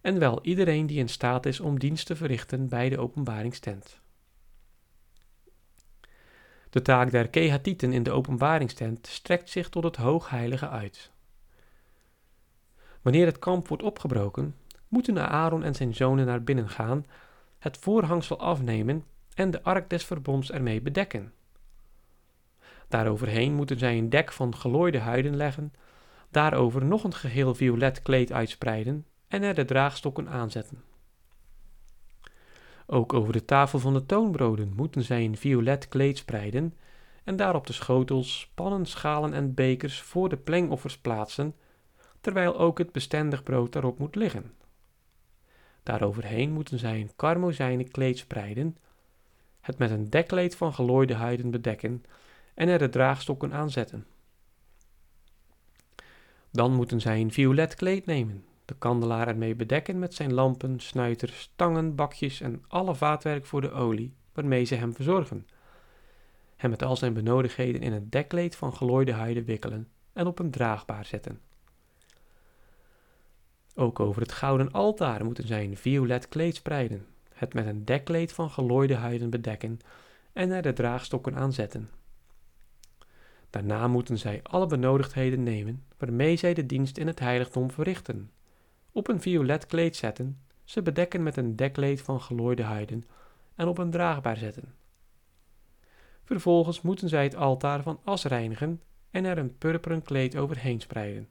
En 0.00 0.18
wel 0.18 0.44
iedereen 0.44 0.86
die 0.86 0.98
in 0.98 1.08
staat 1.08 1.46
is 1.46 1.60
om 1.60 1.78
dienst 1.78 2.06
te 2.06 2.16
verrichten 2.16 2.68
bij 2.68 2.88
de 2.88 2.98
openbaringstent. 2.98 4.00
De 6.70 6.82
taak 6.82 7.10
der 7.10 7.28
Kehatieten 7.28 7.92
in 7.92 8.02
de 8.02 8.10
openbaringstent 8.10 9.06
strekt 9.06 9.50
zich 9.50 9.68
tot 9.68 9.84
het 9.84 9.96
hoogheilige 9.96 10.68
uit. 10.68 11.10
Wanneer 13.02 13.26
het 13.26 13.38
kamp 13.38 13.68
wordt 13.68 13.82
opgebroken, 13.82 14.56
moeten 14.92 15.28
Aaron 15.28 15.64
en 15.64 15.74
zijn 15.74 15.94
zonen 15.94 16.26
naar 16.26 16.42
binnen 16.42 16.68
gaan, 16.68 17.06
het 17.58 17.78
voorhangsel 17.78 18.38
afnemen 18.38 19.04
en 19.34 19.50
de 19.50 19.62
ark 19.62 19.90
des 19.90 20.04
verbonds 20.04 20.50
ermee 20.50 20.80
bedekken. 20.80 21.32
Daaroverheen 22.88 23.54
moeten 23.54 23.78
zij 23.78 23.98
een 23.98 24.10
dek 24.10 24.32
van 24.32 24.56
gelooide 24.56 24.98
huiden 24.98 25.36
leggen, 25.36 25.72
daarover 26.30 26.84
nog 26.84 27.04
een 27.04 27.14
geheel 27.14 27.54
violet 27.54 28.02
kleed 28.02 28.32
uitspreiden 28.32 29.06
en 29.28 29.42
er 29.42 29.54
de 29.54 29.64
draagstokken 29.64 30.28
aanzetten. 30.28 30.82
Ook 32.86 33.12
over 33.12 33.32
de 33.32 33.44
tafel 33.44 33.78
van 33.78 33.92
de 33.92 34.06
toonbroden 34.06 34.72
moeten 34.76 35.02
zij 35.02 35.24
een 35.24 35.36
violet 35.36 35.88
kleed 35.88 36.18
spreiden 36.18 36.76
en 37.24 37.36
daarop 37.36 37.66
de 37.66 37.72
schotels, 37.72 38.50
pannen, 38.54 38.86
schalen 38.86 39.32
en 39.32 39.54
bekers 39.54 40.00
voor 40.00 40.28
de 40.28 40.36
plengoffers 40.36 40.98
plaatsen, 40.98 41.54
terwijl 42.20 42.58
ook 42.58 42.78
het 42.78 42.92
bestendig 42.92 43.42
brood 43.42 43.72
daarop 43.72 43.98
moet 43.98 44.14
liggen. 44.14 44.60
Daaroverheen 45.82 46.52
moeten 46.52 46.78
zij 46.78 47.00
een 47.00 47.16
karmozijnen 47.16 47.90
kleed 47.90 48.18
spreiden, 48.18 48.76
het 49.60 49.78
met 49.78 49.90
een 49.90 50.10
dekkleed 50.10 50.56
van 50.56 50.74
gelooide 50.74 51.14
huiden 51.14 51.50
bedekken 51.50 52.04
en 52.54 52.68
er 52.68 52.78
de 52.78 52.88
draagstokken 52.88 53.52
aan 53.52 53.70
zetten. 53.70 54.06
Dan 56.50 56.74
moeten 56.74 57.00
zij 57.00 57.20
een 57.20 57.32
violet 57.32 57.74
kleed 57.74 58.06
nemen, 58.06 58.44
de 58.64 58.74
kandelaar 58.78 59.28
ermee 59.28 59.54
bedekken 59.54 59.98
met 59.98 60.14
zijn 60.14 60.32
lampen, 60.32 60.80
snuiters, 60.80 61.52
tangen, 61.56 61.94
bakjes 61.94 62.40
en 62.40 62.64
alle 62.68 62.94
vaatwerk 62.94 63.46
voor 63.46 63.60
de 63.60 63.70
olie 63.70 64.14
waarmee 64.32 64.64
ze 64.64 64.74
hem 64.74 64.94
verzorgen. 64.94 65.46
Hem 66.56 66.70
met 66.70 66.82
al 66.82 66.96
zijn 66.96 67.14
benodigdheden 67.14 67.80
in 67.80 67.92
een 67.92 68.10
dekkleed 68.10 68.56
van 68.56 68.74
gelooide 68.76 69.12
huiden 69.12 69.44
wikkelen 69.44 69.88
en 70.12 70.26
op 70.26 70.38
een 70.38 70.50
draagbaar 70.50 71.04
zetten. 71.04 71.40
Ook 73.74 74.00
over 74.00 74.22
het 74.22 74.32
gouden 74.32 74.70
altaar 74.70 75.24
moeten 75.24 75.46
zij 75.46 75.64
een 75.64 75.76
violet 75.76 76.28
kleed 76.28 76.56
spreiden, 76.56 77.06
het 77.34 77.54
met 77.54 77.66
een 77.66 77.84
dekkleed 77.84 78.32
van 78.32 78.50
gelooide 78.50 78.94
huiden 78.94 79.30
bedekken 79.30 79.78
en 80.32 80.50
er 80.50 80.62
de 80.62 80.72
draagstokken 80.72 81.34
aan 81.34 81.52
zetten. 81.52 81.90
Daarna 83.50 83.88
moeten 83.88 84.18
zij 84.18 84.40
alle 84.42 84.66
benodigdheden 84.66 85.42
nemen 85.42 85.84
waarmee 85.98 86.36
zij 86.36 86.54
de 86.54 86.66
dienst 86.66 86.98
in 86.98 87.06
het 87.06 87.18
heiligdom 87.18 87.70
verrichten, 87.70 88.30
op 88.92 89.08
een 89.08 89.20
violet 89.20 89.66
kleed 89.66 89.96
zetten, 89.96 90.38
ze 90.64 90.82
bedekken 90.82 91.22
met 91.22 91.36
een 91.36 91.56
dekkleed 91.56 92.02
van 92.02 92.20
gelooide 92.20 92.62
huiden 92.62 93.04
en 93.54 93.68
op 93.68 93.78
een 93.78 93.90
draagbaar 93.90 94.36
zetten. 94.36 94.74
Vervolgens 96.24 96.80
moeten 96.80 97.08
zij 97.08 97.22
het 97.22 97.36
altaar 97.36 97.82
van 97.82 98.00
as 98.04 98.24
reinigen 98.24 98.80
en 99.10 99.24
er 99.24 99.38
een 99.38 99.58
purperen 99.58 100.02
kleed 100.02 100.36
overheen 100.36 100.80
spreiden. 100.80 101.28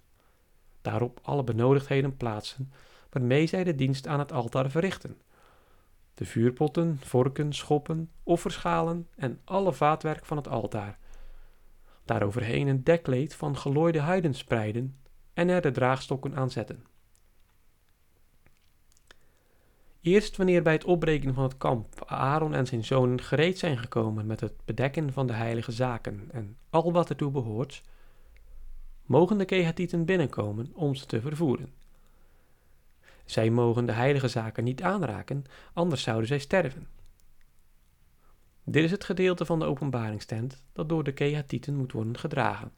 Daarop 0.81 1.19
alle 1.23 1.43
benodigdheden 1.43 2.17
plaatsen 2.17 2.71
waarmee 3.09 3.47
zij 3.47 3.63
de 3.63 3.75
dienst 3.75 4.07
aan 4.07 4.19
het 4.19 4.31
altaar 4.31 4.69
verrichten. 4.69 5.17
De 6.13 6.25
vuurpotten, 6.25 7.00
vorken, 7.03 7.53
schoppen, 7.53 8.09
offerschalen 8.23 9.07
en 9.15 9.39
alle 9.43 9.73
vaatwerk 9.73 10.25
van 10.25 10.38
het 10.38 10.47
altaar. 10.47 10.97
Daaroverheen 12.05 12.67
een 12.67 12.83
dekkleed 12.83 13.35
van 13.35 13.57
gelooide 13.57 14.00
huiden 14.00 14.33
spreiden 14.33 14.97
en 15.33 15.50
er 15.50 15.61
de 15.61 15.71
draagstokken 15.71 16.35
aan 16.35 16.50
zetten. 16.50 16.85
Eerst 20.01 20.38
wanneer 20.38 20.63
bij 20.63 20.73
het 20.73 20.83
opbreken 20.83 21.33
van 21.33 21.43
het 21.43 21.57
kamp 21.57 22.03
Aaron 22.05 22.53
en 22.53 22.65
zijn 22.65 22.83
zonen 22.83 23.21
gereed 23.21 23.59
zijn 23.59 23.77
gekomen 23.77 24.25
met 24.25 24.39
het 24.39 24.53
bedekken 24.65 25.13
van 25.13 25.27
de 25.27 25.33
heilige 25.33 25.71
zaken 25.71 26.29
en 26.31 26.57
al 26.69 26.91
wat 26.91 27.09
ertoe 27.09 27.31
behoort, 27.31 27.81
mogen 29.11 29.37
de 29.37 29.45
Kehatieten 29.45 30.05
binnenkomen 30.05 30.71
om 30.73 30.95
ze 30.95 31.05
te 31.05 31.21
vervoeren. 31.21 31.73
Zij 33.25 33.49
mogen 33.49 33.85
de 33.85 33.91
heilige 33.91 34.27
zaken 34.27 34.63
niet 34.63 34.83
aanraken, 34.83 35.43
anders 35.73 36.01
zouden 36.03 36.27
zij 36.27 36.39
sterven. 36.39 36.87
Dit 38.63 38.83
is 38.83 38.91
het 38.91 39.03
gedeelte 39.03 39.45
van 39.45 39.59
de 39.59 39.65
openbaringstent 39.65 40.63
dat 40.73 40.89
door 40.89 41.03
de 41.03 41.11
Kehatieten 41.11 41.75
moet 41.75 41.91
worden 41.91 42.17
gedragen. 42.17 42.71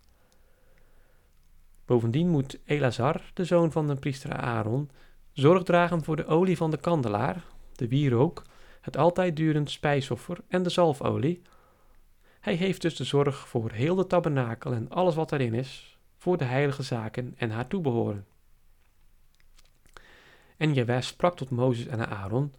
Bovendien 1.85 2.29
moet 2.29 2.59
Elazar, 2.65 3.31
de 3.33 3.45
zoon 3.45 3.71
van 3.71 3.87
de 3.87 3.95
priester 3.95 4.33
Aaron, 4.33 4.89
zorg 5.31 5.63
dragen 5.63 6.03
voor 6.03 6.15
de 6.15 6.25
olie 6.25 6.57
van 6.57 6.71
de 6.71 6.77
kandelaar, 6.77 7.45
de 7.75 7.87
wierook, 7.87 8.43
het 8.81 8.97
altijd 8.97 9.35
durend 9.35 9.71
spijsoffer 9.71 10.37
en 10.47 10.63
de 10.63 10.69
zalfolie. 10.69 11.41
Hij 12.39 12.55
heeft 12.55 12.81
dus 12.81 12.95
de 12.95 13.03
zorg 13.03 13.47
voor 13.47 13.71
heel 13.71 13.95
de 13.95 14.07
tabernakel 14.07 14.73
en 14.73 14.89
alles 14.89 15.15
wat 15.15 15.31
erin 15.31 15.53
is, 15.53 15.92
voor 16.23 16.37
de 16.37 16.43
heilige 16.43 16.83
zaken 16.83 17.33
en 17.37 17.51
haar 17.51 17.67
toebehoren. 17.67 18.25
En 20.57 20.73
Jaweh 20.73 21.01
sprak 21.01 21.35
tot 21.35 21.49
Mozes 21.49 21.85
en 21.85 22.09
Aaron, 22.09 22.53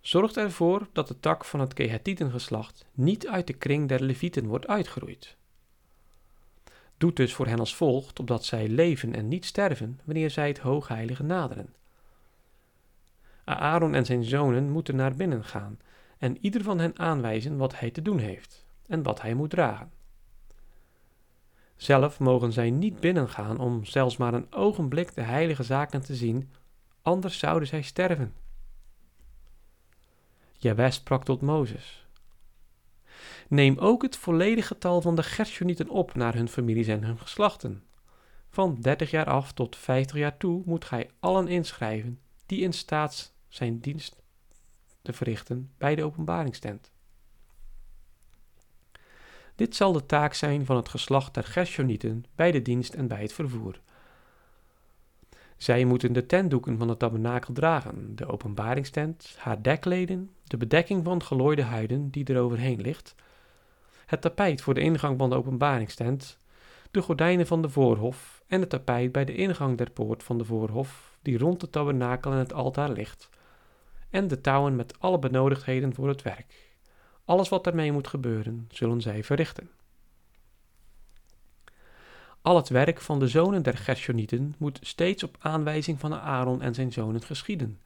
Zorg 0.00 0.32
ervoor 0.32 0.88
dat 0.92 1.08
de 1.08 1.20
tak 1.20 1.44
van 1.44 1.60
het 1.60 1.74
Kehatietengeslacht 1.74 2.86
niet 2.92 3.28
uit 3.28 3.46
de 3.46 3.52
kring 3.52 3.88
der 3.88 4.02
Levieten 4.02 4.46
wordt 4.46 4.66
uitgeroeid. 4.66 5.36
Doet 6.96 7.16
dus 7.16 7.34
voor 7.34 7.46
hen 7.46 7.58
als 7.58 7.76
volgt, 7.76 8.20
opdat 8.20 8.44
zij 8.44 8.68
leven 8.68 9.14
en 9.14 9.28
niet 9.28 9.44
sterven 9.44 10.00
wanneer 10.04 10.30
zij 10.30 10.48
het 10.48 10.58
hoogheilige 10.58 11.22
naderen. 11.22 11.74
Aaron 13.44 13.94
en 13.94 14.04
zijn 14.04 14.24
zonen 14.24 14.70
moeten 14.70 14.96
naar 14.96 15.14
binnen 15.14 15.44
gaan 15.44 15.78
en 16.18 16.38
ieder 16.40 16.62
van 16.62 16.78
hen 16.78 16.98
aanwijzen 16.98 17.56
wat 17.56 17.78
hij 17.78 17.90
te 17.90 18.02
doen 18.02 18.18
heeft 18.18 18.66
en 18.86 19.02
wat 19.02 19.20
hij 19.20 19.34
moet 19.34 19.50
dragen. 19.50 19.99
Zelf 21.80 22.18
mogen 22.18 22.52
zij 22.52 22.70
niet 22.70 23.00
binnengaan 23.00 23.58
om 23.58 23.84
zelfs 23.84 24.16
maar 24.16 24.34
een 24.34 24.52
ogenblik 24.52 25.14
de 25.14 25.20
heilige 25.20 25.62
zaken 25.62 26.00
te 26.00 26.14
zien, 26.14 26.50
anders 27.02 27.38
zouden 27.38 27.68
zij 27.68 27.82
sterven. 27.82 28.34
Jawel 30.52 30.90
sprak 30.90 31.24
tot 31.24 31.40
Mozes. 31.40 32.06
Neem 33.48 33.78
ook 33.78 34.02
het 34.02 34.16
volledige 34.16 34.66
getal 34.66 35.00
van 35.00 35.14
de 35.14 35.22
Gershonieten 35.22 35.88
op 35.88 36.14
naar 36.14 36.34
hun 36.34 36.48
families 36.48 36.86
en 36.86 37.04
hun 37.04 37.18
geslachten. 37.18 37.84
Van 38.50 38.80
dertig 38.80 39.10
jaar 39.10 39.26
af 39.26 39.52
tot 39.52 39.76
vijftig 39.76 40.16
jaar 40.16 40.36
toe 40.36 40.62
moet 40.64 40.84
gij 40.84 41.10
allen 41.20 41.48
inschrijven 41.48 42.20
die 42.46 42.60
in 42.60 42.72
staat 42.72 43.34
zijn 43.48 43.78
dienst 43.78 44.16
te 45.02 45.12
verrichten 45.12 45.70
bij 45.78 45.94
de 45.94 46.04
openbaringstent. 46.04 46.90
Dit 49.60 49.76
zal 49.76 49.92
de 49.92 50.06
taak 50.06 50.34
zijn 50.34 50.66
van 50.66 50.76
het 50.76 50.88
geslacht 50.88 51.34
der 51.34 51.44
Gershonieten 51.44 52.24
bij 52.34 52.50
de 52.50 52.62
dienst 52.62 52.94
en 52.94 53.08
bij 53.08 53.22
het 53.22 53.32
vervoer. 53.32 53.80
Zij 55.56 55.84
moeten 55.84 56.12
de 56.12 56.26
tentdoeken 56.26 56.78
van 56.78 56.88
het 56.88 56.98
tabernakel 56.98 57.54
dragen, 57.54 58.16
de 58.16 58.26
openbaringstent, 58.26 59.34
haar 59.38 59.62
dekleden, 59.62 60.30
de 60.44 60.56
bedekking 60.56 61.04
van 61.04 61.22
gelooide 61.22 61.62
huiden 61.62 62.10
die 62.10 62.24
er 62.24 62.40
overheen 62.40 62.80
ligt, 62.80 63.14
het 64.06 64.20
tapijt 64.20 64.60
voor 64.62 64.74
de 64.74 64.80
ingang 64.80 65.18
van 65.18 65.30
de 65.30 65.36
openbaringstent, 65.36 66.38
de 66.90 67.02
gordijnen 67.02 67.46
van 67.46 67.62
de 67.62 67.68
voorhof 67.68 68.42
en 68.46 68.60
het 68.60 68.70
tapijt 68.70 69.12
bij 69.12 69.24
de 69.24 69.34
ingang 69.34 69.78
der 69.78 69.90
poort 69.90 70.22
van 70.22 70.38
de 70.38 70.44
voorhof 70.44 71.18
die 71.22 71.38
rond 71.38 71.60
de 71.60 71.70
tabernakel 71.70 72.32
en 72.32 72.38
het 72.38 72.52
altaar 72.52 72.90
ligt, 72.90 73.28
en 74.10 74.28
de 74.28 74.40
touwen 74.40 74.76
met 74.76 75.00
alle 75.00 75.18
benodigdheden 75.18 75.94
voor 75.94 76.08
het 76.08 76.22
werk. 76.22 76.69
Alles 77.30 77.48
wat 77.48 77.66
ermee 77.66 77.92
moet 77.92 78.08
gebeuren, 78.08 78.68
zullen 78.70 79.00
zij 79.00 79.24
verrichten. 79.24 79.70
Al 82.42 82.56
het 82.56 82.68
werk 82.68 83.00
van 83.00 83.18
de 83.18 83.28
zonen 83.28 83.62
der 83.62 83.76
Gershonieten 83.76 84.54
moet 84.58 84.78
steeds 84.82 85.22
op 85.22 85.36
aanwijzing 85.40 86.00
van 86.00 86.14
Aaron 86.14 86.62
en 86.62 86.74
zijn 86.74 86.92
zonen 86.92 87.22
geschieden, 87.22 87.80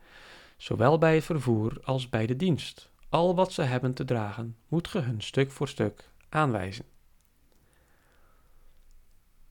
zowel 0.56 0.98
bij 0.98 1.14
het 1.14 1.24
vervoer 1.24 1.80
als 1.82 2.08
bij 2.08 2.26
de 2.26 2.36
dienst. 2.36 2.90
Al 3.08 3.34
wat 3.34 3.52
ze 3.52 3.62
hebben 3.62 3.94
te 3.94 4.04
dragen, 4.04 4.56
moet 4.68 4.88
ge 4.88 4.98
hun 4.98 5.20
stuk 5.22 5.50
voor 5.50 5.68
stuk 5.68 6.10
aanwijzen. 6.28 6.84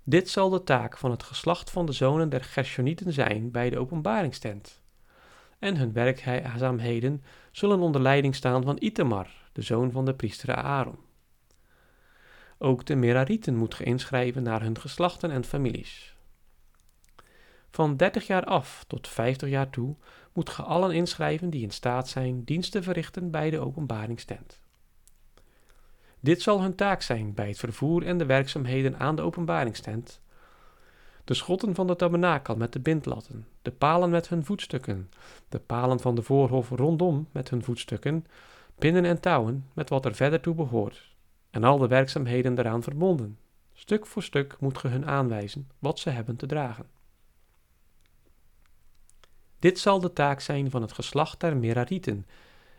Dit 0.03 0.29
zal 0.29 0.49
de 0.49 0.63
taak 0.63 0.97
van 0.97 1.11
het 1.11 1.23
geslacht 1.23 1.69
van 1.69 1.85
de 1.85 1.91
zonen 1.91 2.29
der 2.29 2.43
Gershonieten 2.43 3.13
zijn 3.13 3.51
bij 3.51 3.69
de 3.69 3.77
openbaringstent. 3.79 4.81
En 5.59 5.77
hun 5.77 5.93
werkzaamheden 5.93 7.23
zullen 7.51 7.79
onder 7.79 8.01
leiding 8.01 8.35
staan 8.35 8.63
van 8.63 8.77
Itamar, 8.79 9.42
de 9.53 9.61
zoon 9.61 9.91
van 9.91 10.05
de 10.05 10.13
priester 10.13 10.55
Aaron. 10.55 10.99
Ook 12.57 12.85
de 12.85 12.95
Merarieten 12.95 13.55
moet 13.55 13.79
inschrijven 13.79 14.43
naar 14.43 14.61
hun 14.61 14.79
geslachten 14.79 15.31
en 15.31 15.43
families. 15.43 16.15
Van 17.69 17.97
30 17.97 18.27
jaar 18.27 18.43
af 18.43 18.83
tot 18.87 19.07
50 19.07 19.49
jaar 19.49 19.69
toe 19.69 19.95
moet 20.33 20.49
ge 20.49 20.61
allen 20.61 20.91
inschrijven 20.91 21.49
die 21.49 21.61
in 21.61 21.71
staat 21.71 22.07
zijn 22.07 22.43
dienst 22.43 22.71
te 22.71 22.83
verrichten 22.83 23.31
bij 23.31 23.49
de 23.49 23.59
openbaringstent. 23.59 24.61
Dit 26.19 26.41
zal 26.41 26.61
hun 26.61 26.75
taak 26.75 27.01
zijn 27.01 27.33
bij 27.33 27.47
het 27.47 27.57
vervoer 27.57 28.05
en 28.05 28.17
de 28.17 28.25
werkzaamheden 28.25 28.99
aan 28.99 29.15
de 29.15 29.21
openbaringstent. 29.21 30.21
De 31.23 31.33
schotten 31.33 31.75
van 31.75 31.87
de 31.87 31.95
tabernakel 31.95 32.55
met 32.55 32.73
de 32.73 32.79
bindlatten, 32.79 33.47
de 33.61 33.71
palen 33.71 34.09
met 34.09 34.29
hun 34.29 34.45
voetstukken, 34.45 35.09
de 35.49 35.59
palen 35.59 35.99
van 35.99 36.15
de 36.15 36.21
voorhof 36.21 36.69
rondom 36.69 37.27
met 37.31 37.49
hun 37.49 37.63
voetstukken, 37.63 38.25
pinnen 38.75 39.05
en 39.05 39.19
touwen 39.19 39.69
met 39.73 39.89
wat 39.89 40.05
er 40.05 40.15
verder 40.15 40.41
toe 40.41 40.55
behoort, 40.55 41.15
en 41.49 41.63
al 41.63 41.77
de 41.77 41.87
werkzaamheden 41.87 42.55
daaraan 42.55 42.83
verbonden. 42.83 43.37
Stuk 43.73 44.05
voor 44.05 44.23
stuk 44.23 44.59
moet 44.59 44.77
ge 44.77 44.87
hun 44.87 45.05
aanwijzen 45.05 45.69
wat 45.79 45.99
ze 45.99 46.09
hebben 46.09 46.35
te 46.35 46.45
dragen. 46.45 46.85
Dit 49.59 49.79
zal 49.79 49.99
de 49.99 50.13
taak 50.13 50.39
zijn 50.39 50.69
van 50.69 50.81
het 50.81 50.91
geslacht 50.91 51.39
der 51.39 51.57
Merarieten, 51.57 52.25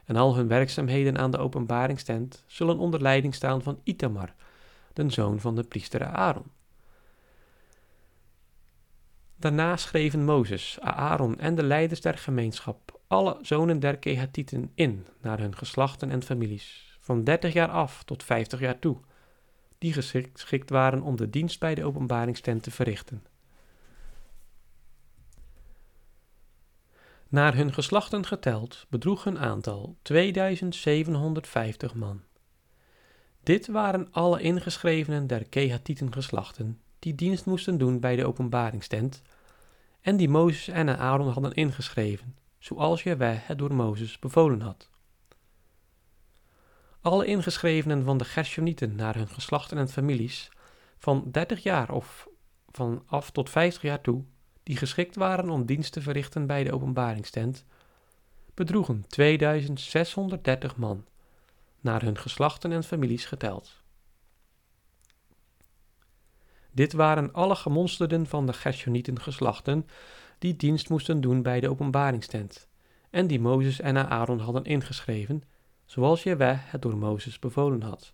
en 0.04 0.16
al 0.16 0.36
hun 0.36 0.48
werkzaamheden 0.48 1.18
aan 1.18 1.30
de 1.30 1.38
openbaringstent 1.38 2.44
zullen 2.46 2.78
onder 2.78 3.02
leiding 3.02 3.34
staan 3.34 3.62
van 3.62 3.80
Itamar, 3.82 4.34
de 4.92 5.10
zoon 5.10 5.40
van 5.40 5.54
de 5.54 5.62
priester 5.62 6.04
Aaron. 6.04 6.50
Daarna 9.36 9.76
schreven 9.76 10.24
Mozes, 10.24 10.78
Aaron 10.80 11.38
en 11.38 11.54
de 11.54 11.62
leiders 11.62 12.00
der 12.00 12.18
gemeenschap 12.18 13.00
alle 13.14 13.38
zonen 13.42 13.80
der 13.80 13.96
Kehatieten 13.96 14.70
in 14.74 15.06
naar 15.20 15.38
hun 15.38 15.56
geslachten 15.56 16.10
en 16.10 16.22
families, 16.22 16.96
van 17.00 17.24
dertig 17.24 17.52
jaar 17.52 17.68
af 17.68 18.02
tot 18.04 18.22
vijftig 18.22 18.60
jaar 18.60 18.78
toe, 18.78 18.96
die 19.78 19.92
geschikt 19.92 20.70
waren 20.70 21.02
om 21.02 21.16
de 21.16 21.30
dienst 21.30 21.60
bij 21.60 21.74
de 21.74 21.84
openbaringstent 21.84 22.62
te 22.62 22.70
verrichten. 22.70 23.24
Naar 27.28 27.54
hun 27.54 27.72
geslachten 27.72 28.26
geteld 28.26 28.86
bedroeg 28.88 29.24
hun 29.24 29.38
aantal 29.38 29.96
2750 30.02 31.94
man. 31.94 32.22
Dit 33.42 33.66
waren 33.66 34.08
alle 34.10 34.40
ingeschrevenen 34.40 35.26
der 35.26 35.44
Kehatieten 35.48 36.12
geslachten 36.12 36.80
die 36.98 37.14
dienst 37.14 37.46
moesten 37.46 37.78
doen 37.78 38.00
bij 38.00 38.16
de 38.16 38.26
openbaringstent 38.26 39.22
en 40.00 40.16
die 40.16 40.28
Mozes 40.28 40.68
en 40.68 40.98
Aaron 40.98 41.28
hadden 41.28 41.54
ingeschreven, 41.54 42.42
zoals 42.64 43.02
Jaweh 43.02 43.38
het 43.42 43.58
door 43.58 43.74
Mozes 43.74 44.18
bevolen 44.18 44.60
had. 44.60 44.90
Alle 47.00 47.26
ingeschrevenen 47.26 48.04
van 48.04 48.18
de 48.18 48.24
Gershonieten 48.24 48.94
naar 48.94 49.14
hun 49.14 49.28
geslachten 49.28 49.78
en 49.78 49.88
families, 49.88 50.50
van 50.98 51.28
30 51.30 51.62
jaar 51.62 51.90
of 51.90 52.28
van 52.70 53.02
af 53.06 53.30
tot 53.30 53.50
50 53.50 53.82
jaar 53.82 54.00
toe, 54.00 54.24
die 54.62 54.76
geschikt 54.76 55.16
waren 55.16 55.50
om 55.50 55.66
dienst 55.66 55.92
te 55.92 56.00
verrichten 56.00 56.46
bij 56.46 56.64
de 56.64 56.72
openbaringstent, 56.72 57.64
bedroegen 58.54 59.04
2630 59.08 60.76
man, 60.76 61.04
naar 61.80 62.02
hun 62.02 62.18
geslachten 62.18 62.72
en 62.72 62.84
families 62.84 63.24
geteld. 63.24 63.82
Dit 66.70 66.92
waren 66.92 67.32
alle 67.32 67.56
gemonsterden 67.56 68.26
van 68.26 68.46
de 68.46 68.52
Gershonieten 68.52 69.20
geslachten, 69.20 69.86
die 70.44 70.56
dienst 70.56 70.88
moesten 70.88 71.20
doen 71.20 71.42
bij 71.42 71.60
de 71.60 71.68
openbaringstent, 71.68 72.68
en 73.10 73.26
die 73.26 73.40
Mozes 73.40 73.80
en 73.80 74.08
Aaron 74.08 74.38
hadden 74.38 74.64
ingeschreven, 74.64 75.42
zoals 75.84 76.22
Jewe 76.22 76.56
het 76.58 76.82
door 76.82 76.96
Mozes 76.96 77.38
bevolen 77.38 77.82
had. 77.82 78.12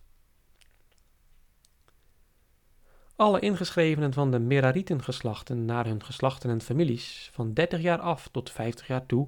Alle 3.15 3.39
ingeschrevenen 3.39 4.13
van 4.13 4.31
de 4.31 4.39
Merariten 4.39 5.03
geslachten 5.03 5.65
naar 5.65 5.85
hun 5.85 6.03
geslachten 6.03 6.49
en 6.49 6.61
families, 6.61 7.29
van 7.33 7.53
30 7.53 7.81
jaar 7.81 7.99
af 7.99 8.27
tot 8.31 8.51
50 8.51 8.87
jaar 8.87 9.05
toe, 9.05 9.27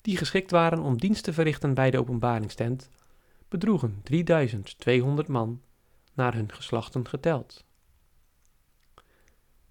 die 0.00 0.16
geschikt 0.16 0.50
waren 0.50 0.78
om 0.78 0.98
dienst 0.98 1.24
te 1.24 1.32
verrichten 1.32 1.74
bij 1.74 1.90
de 1.90 1.98
openbaringstent, 1.98 2.88
bedroegen 3.48 4.00
3200 4.02 5.28
man 5.28 5.60
naar 6.14 6.34
hun 6.34 6.52
geslachten 6.52 7.08
geteld. 7.08 7.64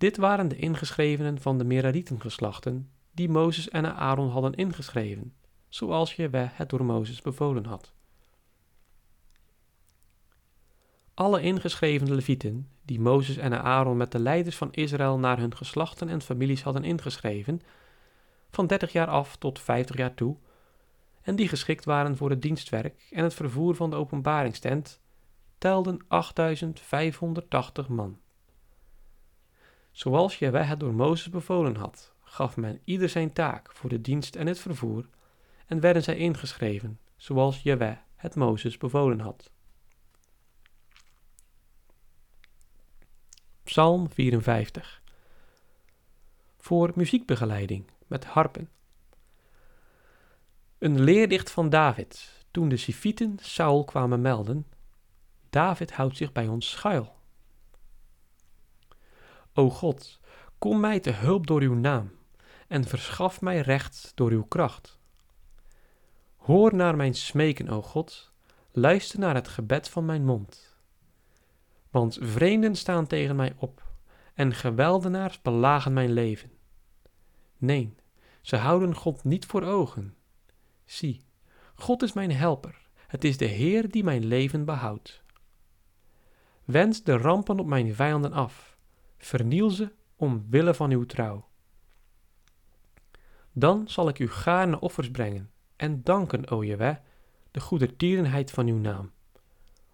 Dit 0.02 0.18
waren 0.18 0.48
de 0.48 0.56
ingeschrevenen 0.56 1.42
van 1.42 1.58
de 1.58 1.64
Merariten-geslachten, 1.64 2.92
die 3.12 3.30
Mozes 3.30 3.70
en 3.70 3.96
Aaron 3.96 4.30
hadden 4.30 4.54
ingeschreven, 4.54 5.34
zoals 5.70 6.16
Jewe 6.16 6.50
het 6.52 6.70
door 6.70 6.86
Mozes 6.86 7.22
bevolen 7.22 7.66
had. 7.66 7.94
Alle 11.14 11.42
ingeschreven 11.42 12.16
levieten, 12.16 12.70
die 12.86 13.00
Mozes 13.00 13.38
en 13.38 13.62
Aaron 13.64 13.98
met 13.98 14.12
de 14.12 14.20
leiders 14.20 14.56
van 14.56 14.74
Israël 14.74 15.20
naar 15.20 15.38
hun 15.38 15.56
geslachten 15.56 16.10
en 16.10 16.22
families 16.22 16.64
hadden 16.64 16.84
ingeschreven, 16.84 17.62
van 18.52 18.68
30 18.68 18.92
jaar 18.92 19.08
af 19.08 19.36
tot 19.36 19.60
50 19.60 19.98
jaar 19.98 20.14
toe, 20.14 20.38
en 21.22 21.36
die 21.36 21.48
geschikt 21.48 21.86
waren 21.86 22.18
voor 22.18 22.30
het 22.30 22.42
dienstwerk 22.42 23.08
en 23.12 23.24
het 23.24 23.34
vervoer 23.34 23.76
van 23.76 23.90
de 23.90 23.96
openbaringstent, 23.96 25.02
telden 25.58 26.00
8580 26.08 27.88
man. 27.88 28.21
Zoals 29.92 30.40
Jehovah 30.40 30.68
het 30.68 30.80
door 30.80 30.94
Mozes 30.94 31.30
bevolen 31.30 31.76
had, 31.76 32.14
gaf 32.24 32.58
men 32.58 32.82
ieder 32.84 33.10
zijn 33.10 33.34
taak 33.34 33.76
voor 33.76 33.90
de 33.90 34.02
dienst 34.02 34.36
en 34.36 34.48
het 34.48 34.60
vervoer, 34.60 35.10
en 35.66 35.80
werden 35.80 36.04
zij 36.04 36.18
ingeschreven, 36.18 37.00
zoals 37.16 37.62
Jehovah 37.62 37.98
het 38.16 38.36
Mozes 38.36 38.78
bevolen 38.78 39.20
had. 39.20 39.52
Psalm 43.64 44.10
54 44.10 45.02
Voor 46.58 46.92
muziekbegeleiding 46.96 47.92
met 48.08 48.26
harpen. 48.26 48.70
Een 50.78 51.02
leerdicht 51.02 51.52
van 51.52 51.70
David, 51.70 52.44
toen 52.52 52.70
de 52.70 52.78
Sifieten 52.78 53.38
Saul 53.42 53.84
kwamen 53.84 54.22
melden, 54.22 54.68
David 55.50 55.92
houdt 55.92 56.18
zich 56.18 56.32
bij 56.32 56.48
ons 56.48 56.70
schuil. 56.70 57.21
O 59.54 59.70
God, 59.70 60.20
kom 60.58 60.80
mij 60.80 61.00
te 61.00 61.12
hulp 61.12 61.48
door 61.48 61.62
uw 61.62 61.74
naam 61.74 62.12
en 62.68 62.84
verschaf 62.84 63.42
mij 63.42 63.60
recht 63.62 64.12
door 64.16 64.32
uw 64.32 64.44
kracht. 64.44 65.00
Hoor 66.36 66.76
naar 66.76 66.96
mijn 66.96 67.14
smeken, 67.14 67.70
o 67.70 67.82
God, 67.82 68.32
luister 68.72 69.20
naar 69.20 69.36
het 69.36 69.48
gebed 69.48 69.90
van 69.90 70.06
mijn 70.06 70.26
mond. 70.26 70.78
Want 71.90 72.18
vreemden 72.22 72.76
staan 72.76 73.08
tegen 73.08 73.36
mij 73.36 73.54
op 73.58 73.88
en 74.34 74.54
geweldenaars 74.54 75.42
belagen 75.42 75.94
mijn 75.94 76.12
leven. 76.12 76.52
Nee, 77.58 77.96
ze 78.42 78.56
houden 78.56 78.96
God 78.96 79.24
niet 79.24 79.46
voor 79.46 79.64
ogen. 79.64 80.16
Zie, 80.86 81.22
God 81.76 82.02
is 82.02 82.14
mijn 82.14 82.32
helper, 82.32 82.88
het 83.08 83.24
is 83.24 83.38
de 83.38 83.46
Heer 83.46 83.90
die 83.90 84.04
mijn 84.04 84.26
leven 84.26 84.66
behoudt. 84.66 85.24
Wens 86.66 87.04
de 87.04 87.18
rampen 87.18 87.60
op 87.60 87.66
mijn 87.66 87.96
vijanden 87.96 88.34
af 88.34 88.71
verniel 89.26 89.70
ze 89.70 89.92
omwille 90.16 90.74
van 90.74 90.92
uw 90.92 91.06
trouw. 91.06 91.50
Dan 93.52 93.88
zal 93.88 94.08
ik 94.08 94.20
u 94.20 94.30
gaarne 94.30 94.80
offers 94.80 95.12
brengen 95.12 95.52
en 95.76 96.04
danken, 96.04 96.50
o 96.50 96.64
Jewe, 96.64 97.00
de 97.52 97.60
goede 97.60 97.96
tierenheid 97.96 98.52
van 98.52 98.68
uw 98.68 98.78
naam, 98.78 99.12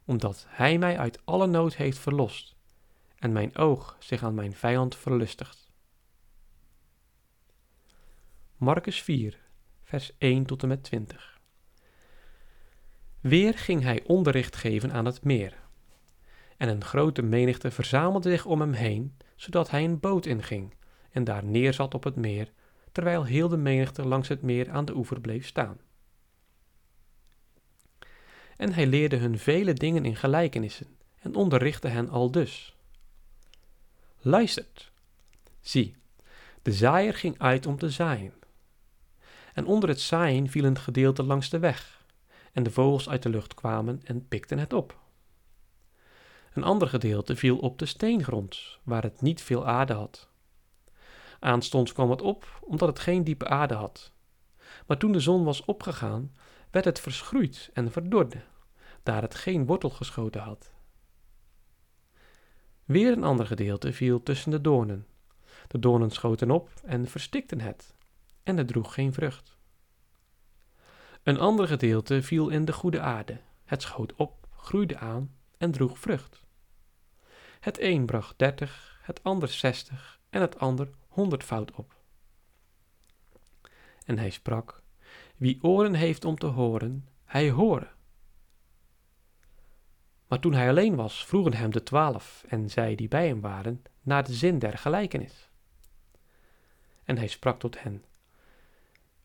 omdat 0.05 0.45
hij 0.47 0.77
mij 0.77 0.97
uit 0.97 1.25
alle 1.25 1.47
nood 1.47 1.75
heeft 1.75 1.97
verlost 1.97 2.55
en 3.15 3.31
mijn 3.31 3.55
oog 3.55 3.95
zich 3.99 4.23
aan 4.23 4.35
mijn 4.35 4.55
vijand 4.55 4.95
verlustigt. 4.95 5.71
Marcus 8.57 9.01
4, 9.01 9.39
vers 9.83 10.11
1 10.17 10.45
tot 10.45 10.61
en 10.61 10.67
met 10.67 10.83
20. 10.83 11.39
Weer 13.19 13.57
ging 13.57 13.83
hij 13.83 14.03
onderricht 14.03 14.55
geven 14.55 14.91
aan 14.91 15.05
het 15.05 15.23
meer 15.23 15.66
en 16.57 16.69
een 16.69 16.83
grote 16.83 17.21
menigte 17.21 17.71
verzamelde 17.71 18.29
zich 18.29 18.45
om 18.45 18.59
hem 18.59 18.73
heen, 18.73 19.17
zodat 19.35 19.69
hij 19.69 19.83
een 19.83 19.99
boot 19.99 20.25
inging 20.25 20.73
en 21.11 21.23
daar 21.23 21.43
neerzat 21.43 21.93
op 21.93 22.03
het 22.03 22.15
meer, 22.15 22.51
terwijl 22.91 23.25
heel 23.25 23.47
de 23.47 23.57
menigte 23.57 24.07
langs 24.07 24.27
het 24.27 24.41
meer 24.41 24.69
aan 24.69 24.85
de 24.85 24.95
oever 24.95 25.21
bleef 25.21 25.47
staan. 25.47 25.79
En 28.57 28.73
hij 28.73 28.87
leerde 28.87 29.15
hun 29.15 29.39
vele 29.39 29.73
dingen 29.73 30.05
in 30.05 30.15
gelijkenissen 30.15 30.97
en 31.19 31.35
onderrichtte 31.35 31.87
hen 31.87 32.09
al 32.09 32.31
dus. 32.31 32.75
Luistert, 34.19 34.91
zie, 35.61 35.95
de 36.61 36.71
zaaier 36.71 37.13
ging 37.13 37.39
uit 37.39 37.65
om 37.65 37.77
te 37.77 37.89
zaaien. 37.89 38.33
En 39.53 39.65
onder 39.65 39.89
het 39.89 40.01
zaaien 40.01 40.49
viel 40.49 40.63
een 40.63 40.79
gedeelte 40.79 41.23
langs 41.23 41.49
de 41.49 41.59
weg, 41.59 42.05
en 42.51 42.63
de 42.63 42.71
vogels 42.71 43.09
uit 43.09 43.23
de 43.23 43.29
lucht 43.29 43.53
kwamen 43.53 44.01
en 44.03 44.27
pikten 44.27 44.59
het 44.59 44.73
op. 44.73 45.06
Een 46.57 46.63
ander 46.63 46.87
gedeelte 46.87 47.35
viel 47.35 47.57
op 47.57 47.79
de 47.79 47.85
steengrond, 47.85 48.79
waar 48.83 49.03
het 49.03 49.21
niet 49.21 49.41
veel 49.41 49.67
aarde 49.67 49.93
had. 49.93 50.29
Aanstonds 51.39 51.93
kwam 51.93 52.09
het 52.09 52.21
op, 52.21 52.59
omdat 52.61 52.87
het 52.87 52.99
geen 52.99 53.23
diepe 53.23 53.47
aarde 53.47 53.73
had. 53.73 54.11
Maar 54.87 54.97
toen 54.97 55.11
de 55.11 55.19
zon 55.19 55.43
was 55.43 55.65
opgegaan, 55.65 56.35
werd 56.71 56.85
het 56.85 56.99
verschroeid 56.99 57.69
en 57.73 57.91
verdorde, 57.91 58.41
daar 59.03 59.21
het 59.21 59.35
geen 59.35 59.65
wortel 59.65 59.89
geschoten 59.89 60.41
had. 60.41 60.71
Weer 62.85 63.11
een 63.11 63.23
ander 63.23 63.45
gedeelte 63.45 63.93
viel 63.93 64.23
tussen 64.23 64.51
de 64.51 64.61
doornen. 64.61 65.07
De 65.67 65.79
doornen 65.79 66.11
schoten 66.11 66.51
op 66.51 66.69
en 66.83 67.07
verstikten 67.07 67.59
het, 67.59 67.95
en 68.43 68.57
het 68.57 68.67
droeg 68.67 68.93
geen 68.93 69.13
vrucht. 69.13 69.57
Een 71.23 71.39
ander 71.39 71.67
gedeelte 71.67 72.23
viel 72.23 72.49
in 72.49 72.65
de 72.65 72.73
goede 72.73 72.99
aarde. 72.99 73.39
Het 73.65 73.81
schoot 73.81 74.15
op, 74.15 74.47
groeide 74.55 74.97
aan 74.97 75.35
en 75.57 75.71
droeg 75.71 75.99
vrucht. 75.99 76.46
Het 77.67 77.81
een 77.81 78.05
bracht 78.05 78.39
dertig, 78.39 78.99
het 79.01 79.23
ander 79.23 79.47
zestig 79.47 80.19
en 80.29 80.41
het 80.41 80.59
ander 80.59 80.89
honderdvoud 81.07 81.71
op. 81.71 81.95
En 84.05 84.17
hij 84.17 84.29
sprak, 84.29 84.81
wie 85.37 85.63
oren 85.63 85.93
heeft 85.93 86.25
om 86.25 86.37
te 86.37 86.45
horen, 86.45 87.07
hij 87.25 87.49
horen. 87.49 87.91
Maar 90.27 90.39
toen 90.39 90.53
hij 90.53 90.69
alleen 90.69 90.95
was, 90.95 91.25
vroegen 91.25 91.53
hem 91.53 91.71
de 91.71 91.83
twaalf 91.83 92.45
en 92.47 92.69
zij 92.69 92.95
die 92.95 93.07
bij 93.07 93.27
hem 93.27 93.41
waren, 93.41 93.83
naar 94.01 94.23
de 94.23 94.33
zin 94.33 94.59
der 94.59 94.77
gelijkenis. 94.77 95.49
En 97.03 97.17
hij 97.17 97.27
sprak 97.27 97.59
tot 97.59 97.81
hen, 97.81 98.05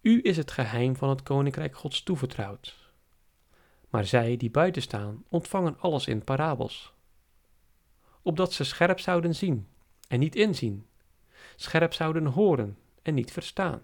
U 0.00 0.20
is 0.22 0.36
het 0.36 0.50
geheim 0.50 0.96
van 0.96 1.08
het 1.08 1.22
koninkrijk 1.22 1.76
Gods 1.76 2.02
toevertrouwd. 2.02 2.92
Maar 3.88 4.04
zij 4.04 4.36
die 4.36 4.50
buiten 4.50 4.82
staan, 4.82 5.24
ontvangen 5.28 5.80
alles 5.80 6.06
in 6.06 6.24
parabels 6.24 6.92
opdat 8.22 8.52
ze 8.52 8.64
scherp 8.64 9.00
zouden 9.00 9.34
zien 9.34 9.68
en 10.08 10.18
niet 10.18 10.34
inzien, 10.34 10.86
scherp 11.56 11.92
zouden 11.92 12.26
horen 12.26 12.78
en 13.02 13.14
niet 13.14 13.32
verstaan, 13.32 13.82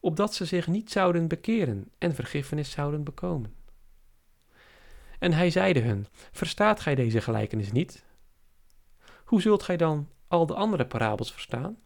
opdat 0.00 0.34
ze 0.34 0.44
zich 0.44 0.66
niet 0.66 0.90
zouden 0.90 1.28
bekeren 1.28 1.90
en 1.98 2.14
vergiffenis 2.14 2.70
zouden 2.70 3.04
bekomen. 3.04 3.54
En 5.18 5.32
hij 5.32 5.50
zeide 5.50 5.80
hun: 5.80 6.06
Verstaat 6.32 6.80
gij 6.80 6.94
deze 6.94 7.20
gelijkenis 7.20 7.72
niet? 7.72 8.04
Hoe 9.24 9.40
zult 9.40 9.62
gij 9.62 9.76
dan 9.76 10.08
al 10.28 10.46
de 10.46 10.54
andere 10.54 10.86
parabels 10.86 11.32
verstaan? 11.32 11.78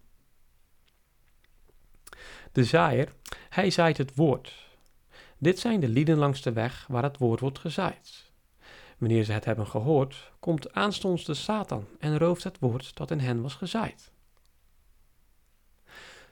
De 2.52 2.64
zaaier, 2.64 3.12
hij 3.48 3.70
zaait 3.70 3.98
het 3.98 4.14
woord. 4.14 4.70
Dit 5.38 5.58
zijn 5.58 5.80
de 5.80 5.88
lieden 5.88 6.18
langs 6.18 6.42
de 6.42 6.52
weg 6.52 6.86
waar 6.88 7.02
het 7.02 7.18
woord 7.18 7.40
wordt 7.40 7.58
gezaaid. 7.58 8.31
Wanneer 9.02 9.24
ze 9.24 9.32
het 9.32 9.44
hebben 9.44 9.66
gehoord, 9.66 10.32
komt 10.40 10.72
aanstonds 10.72 11.24
de 11.24 11.34
Satan 11.34 11.86
en 11.98 12.18
rooft 12.18 12.44
het 12.44 12.58
woord 12.58 12.96
dat 12.96 13.10
in 13.10 13.18
hen 13.18 13.42
was 13.42 13.54
gezaaid. 13.54 14.10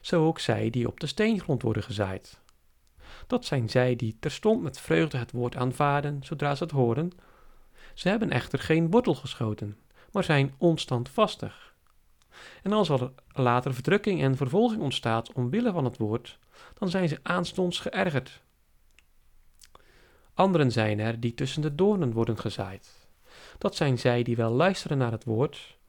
Zo 0.01 0.25
ook 0.25 0.39
zij 0.39 0.69
die 0.69 0.87
op 0.87 0.99
de 0.99 1.07
steengrond 1.07 1.61
worden 1.61 1.83
gezaaid. 1.83 2.39
Dat 3.27 3.45
zijn 3.45 3.69
zij 3.69 3.95
die 3.95 4.17
terstond 4.19 4.61
met 4.61 4.79
vreugde 4.79 5.17
het 5.17 5.31
woord 5.31 5.55
aanvaarden 5.55 6.23
zodra 6.23 6.55
ze 6.55 6.63
het 6.63 6.71
horen. 6.71 7.11
Ze 7.93 8.09
hebben 8.09 8.31
echter 8.31 8.59
geen 8.59 8.91
wortel 8.91 9.15
geschoten, 9.15 9.77
maar 10.11 10.23
zijn 10.23 10.53
onstandvastig. 10.57 11.73
En 12.63 12.71
als 12.71 12.89
er 12.89 13.11
later 13.31 13.73
verdrukking 13.73 14.21
en 14.21 14.37
vervolging 14.37 14.81
ontstaat 14.81 15.33
omwille 15.33 15.71
van 15.71 15.85
het 15.85 15.97
woord, 15.97 16.39
dan 16.73 16.89
zijn 16.89 17.09
ze 17.09 17.19
aanstonds 17.23 17.79
geërgerd 17.79 18.41
Anderen 20.33 20.71
zijn 20.71 20.99
er 20.99 21.19
die 21.19 21.33
tussen 21.33 21.61
de 21.61 21.75
doornen 21.75 22.11
worden 22.11 22.37
gezaaid. 22.37 23.07
Dat 23.57 23.75
zijn 23.75 23.99
zij 23.99 24.23
die 24.23 24.35
wel 24.35 24.51
luisteren 24.51 24.97
naar 24.97 25.11
het 25.11 25.23
woord, 25.23 25.79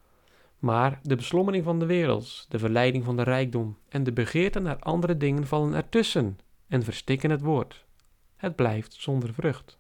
Maar 0.59 1.01
de 1.03 1.17
beslommering 1.17 1.65
van 1.65 1.79
de 1.79 1.87
wereld, 1.87 2.47
de 2.49 2.59
verleiding 2.59 3.05
van 3.05 3.17
de 3.17 3.23
rijkdom 3.23 3.79
en 3.89 4.05
de 4.05 4.13
begeerte 4.13 4.61
naar 4.61 4.79
andere 4.79 5.17
dingen 5.17 5.47
vallen 5.47 5.75
ertussen 5.75 6.39
en 6.69 6.83
verstikken 6.83 7.31
het 7.31 7.41
woord. 7.41 7.85
Het 8.37 8.57
blijft 8.57 8.93
zonder 8.93 9.35
vrucht. 9.35 9.79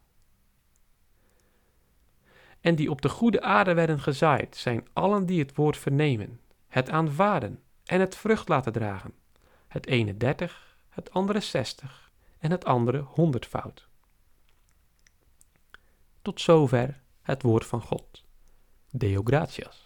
En 2.61 2.75
die 2.75 2.90
op 2.90 3.03
de 3.03 3.09
goede 3.09 3.40
aarde 3.40 3.75
werden 3.75 4.01
gezaaid, 4.01 4.57
zijn 4.57 4.87
allen 4.92 5.27
die 5.27 5.38
het 5.38 5.55
woord 5.55 5.77
vernemen, 5.77 6.40
het 6.68 6.90
aanvaarden 6.90 7.61
en 7.85 8.01
het 8.01 8.16
vrucht 8.16 8.48
laten 8.48 8.72
dragen. 8.72 9.14
Het 9.68 9.87
ene 9.87 10.16
dertig, 10.16 10.77
het 10.88 11.12
andere 11.12 11.40
zestig 11.40 12.11
en 12.38 12.51
het 12.51 12.64
andere 12.64 12.98
honderdvoud. 12.98 13.88
Tot 16.23 16.41
zover 16.41 17.03
het 17.23 17.43
woord 17.43 17.67
van 17.67 17.81
God. 17.81 18.25
Deo 18.91 19.23
gratias. 19.25 19.82